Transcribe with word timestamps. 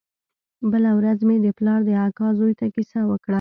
بله 0.71 0.91
ورځ 0.99 1.19
مې 1.27 1.37
د 1.41 1.47
پلار 1.57 1.79
د 1.85 1.89
اکا 2.07 2.27
زوى 2.37 2.53
ته 2.59 2.65
کيسه 2.75 2.99
وکړه. 3.09 3.29